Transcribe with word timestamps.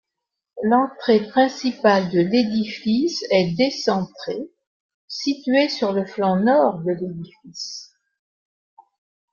L'entrée 0.63 1.27
principale 1.27 2.09
de 2.09 2.21
l'édifice 2.21 3.21
est 3.29 3.53
décentrée, 3.55 4.49
située 5.07 5.69
sur 5.69 5.93
le 5.93 6.07
flanc 6.07 6.37
nord 6.37 6.79
de 6.79 6.89
l'édifice. 6.91 7.93